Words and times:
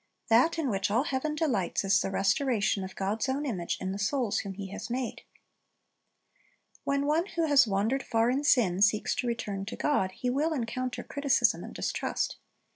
That 0.29 0.57
in 0.57 0.71
which 0.71 0.89
all 0.89 1.03
heaven 1.03 1.35
delights 1.35 1.85
is 1.85 2.01
the 2.01 2.09
restoration 2.09 2.83
of 2.83 2.95
God's 2.95 3.29
own 3.29 3.45
image 3.45 3.77
in 3.79 3.91
the 3.91 3.99
souls 3.99 4.39
whom 4.39 4.53
He 4.53 4.69
has 4.69 4.89
made. 4.89 5.21
When 6.83 7.05
one 7.05 7.27
who 7.27 7.45
has 7.45 7.67
wandered 7.67 8.01
far 8.01 8.31
in 8.31 8.43
sin, 8.43 8.81
seeks 8.81 9.13
to 9.17 9.27
return 9.27 9.63
to 9.67 9.75
God, 9.75 10.13
he 10.13 10.31
will 10.31 10.53
encounter 10.53 11.03
criticism 11.03 11.63
and 11.63 11.71
distrust. 11.75 12.37